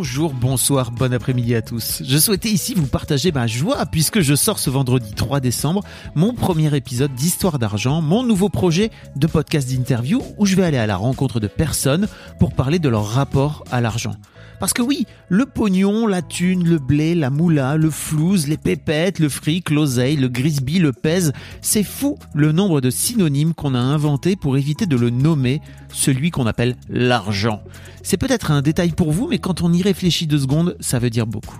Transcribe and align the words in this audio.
Bonjour, 0.00 0.32
bonsoir, 0.32 0.92
bon 0.92 1.12
après-midi 1.12 1.54
à 1.54 1.60
tous. 1.60 2.02
Je 2.02 2.16
souhaitais 2.16 2.48
ici 2.48 2.72
vous 2.72 2.86
partager 2.86 3.32
ma 3.32 3.46
joie 3.46 3.84
puisque 3.84 4.20
je 4.20 4.34
sors 4.34 4.58
ce 4.58 4.70
vendredi 4.70 5.12
3 5.12 5.40
décembre 5.40 5.84
mon 6.14 6.32
premier 6.32 6.74
épisode 6.74 7.12
d'Histoire 7.12 7.58
d'argent, 7.58 8.00
mon 8.00 8.22
nouveau 8.22 8.48
projet 8.48 8.90
de 9.16 9.26
podcast 9.26 9.70
d'interview 9.70 10.22
où 10.38 10.46
je 10.46 10.56
vais 10.56 10.64
aller 10.64 10.78
à 10.78 10.86
la 10.86 10.96
rencontre 10.96 11.38
de 11.38 11.48
personnes 11.48 12.08
pour 12.38 12.54
parler 12.54 12.78
de 12.78 12.88
leur 12.88 13.08
rapport 13.08 13.62
à 13.70 13.82
l'argent. 13.82 14.14
Parce 14.60 14.74
que 14.74 14.82
oui, 14.82 15.06
le 15.30 15.46
pognon, 15.46 16.06
la 16.06 16.20
thune, 16.20 16.68
le 16.68 16.78
blé, 16.78 17.14
la 17.14 17.30
moula, 17.30 17.78
le 17.78 17.88
flouze, 17.90 18.46
les 18.46 18.58
pépettes, 18.58 19.18
le 19.18 19.30
fric, 19.30 19.70
l'oseille, 19.70 20.16
le 20.16 20.28
grisby, 20.28 20.78
le 20.78 20.92
pèse, 20.92 21.32
c'est 21.62 21.82
fou 21.82 22.18
le 22.34 22.52
nombre 22.52 22.82
de 22.82 22.90
synonymes 22.90 23.54
qu'on 23.54 23.74
a 23.74 23.80
inventés 23.80 24.36
pour 24.36 24.58
éviter 24.58 24.84
de 24.84 24.96
le 24.96 25.08
nommer, 25.08 25.62
celui 25.90 26.30
qu'on 26.30 26.46
appelle 26.46 26.76
l'argent. 26.90 27.62
C'est 28.02 28.18
peut-être 28.18 28.50
un 28.50 28.60
détail 28.60 28.90
pour 28.90 29.12
vous, 29.12 29.28
mais 29.28 29.38
quand 29.38 29.62
on 29.62 29.72
y 29.72 29.80
réfléchit 29.80 30.26
deux 30.26 30.40
secondes, 30.40 30.76
ça 30.78 30.98
veut 30.98 31.10
dire 31.10 31.26
beaucoup. 31.26 31.58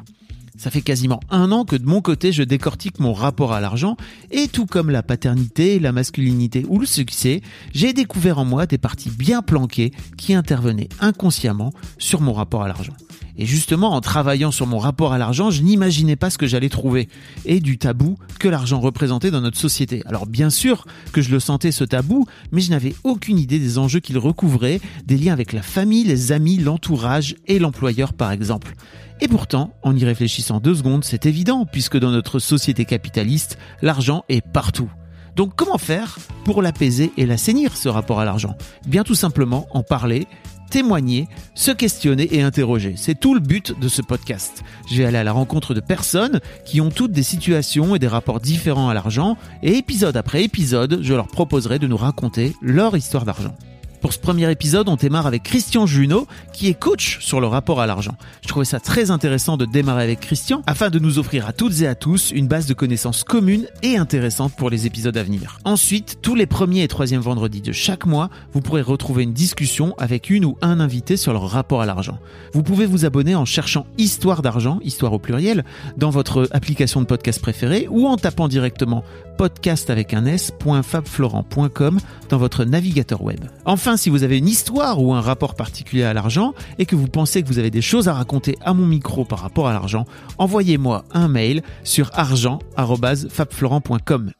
Ça 0.60 0.70
fait 0.70 0.82
quasiment 0.82 1.20
un 1.30 1.52
an 1.52 1.64
que 1.64 1.74
de 1.74 1.86
mon 1.86 2.02
côté, 2.02 2.32
je 2.32 2.42
décortique 2.42 3.00
mon 3.00 3.14
rapport 3.14 3.54
à 3.54 3.62
l'argent 3.62 3.96
et 4.30 4.46
tout 4.46 4.66
comme 4.66 4.90
la 4.90 5.02
paternité, 5.02 5.78
la 5.78 5.90
masculinité 5.90 6.66
ou 6.68 6.78
le 6.78 6.84
succès, 6.84 7.40
j'ai 7.72 7.94
découvert 7.94 8.38
en 8.38 8.44
moi 8.44 8.66
des 8.66 8.76
parties 8.76 9.08
bien 9.08 9.40
planquées 9.40 9.90
qui 10.18 10.34
intervenaient 10.34 10.90
inconsciemment 11.00 11.72
sur 11.96 12.20
mon 12.20 12.34
rapport 12.34 12.62
à 12.62 12.68
l'argent. 12.68 12.92
Et 13.36 13.46
justement, 13.46 13.94
en 13.94 14.00
travaillant 14.00 14.50
sur 14.50 14.66
mon 14.66 14.78
rapport 14.78 15.12
à 15.12 15.18
l'argent, 15.18 15.50
je 15.50 15.62
n'imaginais 15.62 16.16
pas 16.16 16.30
ce 16.30 16.38
que 16.38 16.46
j'allais 16.46 16.68
trouver 16.68 17.08
et 17.44 17.60
du 17.60 17.78
tabou 17.78 18.18
que 18.38 18.48
l'argent 18.48 18.80
représentait 18.80 19.30
dans 19.30 19.40
notre 19.40 19.58
société. 19.58 20.02
Alors 20.06 20.26
bien 20.26 20.50
sûr 20.50 20.86
que 21.12 21.22
je 21.22 21.30
le 21.30 21.40
sentais 21.40 21.72
ce 21.72 21.84
tabou, 21.84 22.26
mais 22.52 22.60
je 22.60 22.70
n'avais 22.70 22.94
aucune 23.04 23.38
idée 23.38 23.58
des 23.58 23.78
enjeux 23.78 24.00
qu'il 24.00 24.18
recouvrait, 24.18 24.80
des 25.06 25.16
liens 25.16 25.32
avec 25.32 25.52
la 25.52 25.62
famille, 25.62 26.04
les 26.04 26.32
amis, 26.32 26.58
l'entourage 26.58 27.36
et 27.46 27.58
l'employeur 27.58 28.12
par 28.12 28.32
exemple. 28.32 28.74
Et 29.22 29.28
pourtant, 29.28 29.74
en 29.82 29.94
y 29.94 30.04
réfléchissant 30.04 30.60
deux 30.60 30.74
secondes, 30.74 31.04
c'est 31.04 31.26
évident, 31.26 31.66
puisque 31.70 31.98
dans 31.98 32.10
notre 32.10 32.38
société 32.38 32.86
capitaliste, 32.86 33.58
l'argent 33.82 34.24
est 34.30 34.40
partout. 34.40 34.90
Donc 35.36 35.54
comment 35.56 35.78
faire 35.78 36.18
pour 36.44 36.62
l'apaiser 36.62 37.12
et 37.16 37.26
l'assainir, 37.26 37.76
ce 37.76 37.88
rapport 37.88 38.20
à 38.20 38.24
l'argent? 38.24 38.56
Bien 38.86 39.04
tout 39.04 39.14
simplement 39.14 39.66
en 39.72 39.82
parler, 39.82 40.26
témoigner, 40.70 41.28
se 41.54 41.70
questionner 41.70 42.34
et 42.34 42.42
interroger. 42.42 42.94
C'est 42.96 43.18
tout 43.18 43.34
le 43.34 43.40
but 43.40 43.78
de 43.78 43.88
ce 43.88 44.00
podcast. 44.00 44.62
Je 44.90 44.96
vais 44.96 45.04
aller 45.04 45.18
à 45.18 45.24
la 45.24 45.32
rencontre 45.32 45.74
de 45.74 45.80
personnes 45.80 46.40
qui 46.64 46.80
ont 46.80 46.90
toutes 46.90 47.12
des 47.12 47.22
situations 47.22 47.94
et 47.94 47.98
des 47.98 48.08
rapports 48.08 48.40
différents 48.40 48.88
à 48.88 48.94
l'argent, 48.94 49.36
et 49.62 49.76
épisode 49.76 50.16
après 50.16 50.44
épisode, 50.44 51.00
je 51.02 51.12
leur 51.12 51.26
proposerai 51.26 51.78
de 51.78 51.86
nous 51.86 51.96
raconter 51.96 52.54
leur 52.62 52.96
histoire 52.96 53.24
d'argent. 53.24 53.54
Pour 54.00 54.14
ce 54.14 54.18
premier 54.18 54.50
épisode, 54.50 54.88
on 54.88 54.96
démarre 54.96 55.26
avec 55.26 55.42
Christian 55.42 55.84
Junot, 55.84 56.26
qui 56.54 56.68
est 56.68 56.74
coach 56.74 57.18
sur 57.20 57.38
le 57.38 57.46
rapport 57.46 57.82
à 57.82 57.86
l'argent. 57.86 58.14
Je 58.40 58.48
trouvais 58.48 58.64
ça 58.64 58.80
très 58.80 59.10
intéressant 59.10 59.58
de 59.58 59.66
démarrer 59.66 60.04
avec 60.04 60.20
Christian, 60.20 60.62
afin 60.66 60.88
de 60.88 60.98
nous 60.98 61.18
offrir 61.18 61.46
à 61.46 61.52
toutes 61.52 61.82
et 61.82 61.86
à 61.86 61.94
tous 61.94 62.30
une 62.30 62.48
base 62.48 62.64
de 62.64 62.72
connaissances 62.72 63.24
communes 63.24 63.66
et 63.82 63.98
intéressantes 63.98 64.54
pour 64.56 64.70
les 64.70 64.86
épisodes 64.86 65.16
à 65.18 65.22
venir. 65.22 65.58
Ensuite, 65.64 66.18
tous 66.22 66.34
les 66.34 66.46
premiers 66.46 66.82
et 66.82 66.88
troisièmes 66.88 67.20
vendredis 67.20 67.60
de 67.60 67.72
chaque 67.72 68.06
mois, 68.06 68.30
vous 68.54 68.62
pourrez 68.62 68.80
retrouver 68.80 69.24
une 69.24 69.34
discussion 69.34 69.94
avec 69.98 70.30
une 70.30 70.46
ou 70.46 70.56
un 70.62 70.80
invité 70.80 71.18
sur 71.18 71.34
leur 71.34 71.50
rapport 71.50 71.82
à 71.82 71.86
l'argent. 71.86 72.18
Vous 72.54 72.62
pouvez 72.62 72.86
vous 72.86 73.04
abonner 73.04 73.34
en 73.34 73.44
cherchant 73.44 73.86
Histoire 73.98 74.40
d'argent, 74.40 74.80
histoire 74.82 75.12
au 75.12 75.18
pluriel, 75.18 75.62
dans 75.98 76.10
votre 76.10 76.48
application 76.52 77.02
de 77.02 77.06
podcast 77.06 77.40
préférée 77.40 77.86
ou 77.90 78.06
en 78.06 78.16
tapant 78.16 78.48
directement 78.48 79.04
podcast 79.40 79.88
avec 79.88 80.12
un 80.12 80.26
s.fabflorent.com 80.26 81.98
dans 82.28 82.36
votre 82.36 82.64
navigateur 82.64 83.22
web. 83.22 83.40
Enfin, 83.64 83.89
si 83.96 84.10
vous 84.10 84.22
avez 84.22 84.38
une 84.38 84.48
histoire 84.48 85.02
ou 85.02 85.14
un 85.14 85.20
rapport 85.20 85.54
particulier 85.54 86.04
à 86.04 86.14
l'argent 86.14 86.54
et 86.78 86.86
que 86.86 86.96
vous 86.96 87.08
pensez 87.08 87.42
que 87.42 87.48
vous 87.48 87.58
avez 87.58 87.70
des 87.70 87.82
choses 87.82 88.08
à 88.08 88.14
raconter 88.14 88.56
à 88.62 88.72
mon 88.74 88.86
micro 88.86 89.24
par 89.24 89.40
rapport 89.40 89.68
à 89.68 89.72
l'argent, 89.72 90.04
envoyez-moi 90.38 91.04
un 91.12 91.28
mail 91.28 91.62
sur 91.84 92.10
argent@fabflorent.com. 92.14 94.32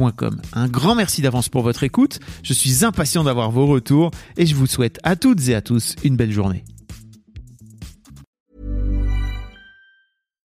E. 0.00 0.30
Un 0.52 0.68
grand 0.68 0.94
merci 0.94 1.22
d'avance 1.22 1.48
pour 1.48 1.62
votre 1.62 1.82
écoute. 1.82 2.20
Je 2.42 2.52
suis 2.52 2.84
impatient 2.84 3.24
d'avoir 3.24 3.50
vos 3.50 3.66
retours 3.66 4.10
et 4.36 4.46
je 4.46 4.54
vous 4.54 4.66
souhaite 4.66 4.98
à 5.02 5.16
toutes 5.16 5.48
et 5.48 5.54
à 5.54 5.60
tous 5.60 5.96
une 6.04 6.16
belle 6.16 6.32
journée. 6.32 6.64